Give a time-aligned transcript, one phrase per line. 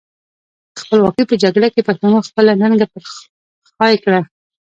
[0.73, 3.03] د خپلواکۍ په جګړه کې پښتنو خپله ننګه پر
[3.75, 4.21] خای کړه.